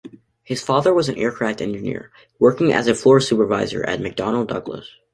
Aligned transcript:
His 0.41 0.63
father 0.63 0.95
was 0.95 1.09
an 1.09 1.17
aircraft 1.19 1.61
engineer, 1.61 2.09
working 2.39 2.73
as 2.73 2.87
a 2.87 2.95
floor 2.95 3.19
supervisor 3.19 3.83
at 3.85 3.99
McDonnell 3.99 4.47
Douglas. 4.47 4.89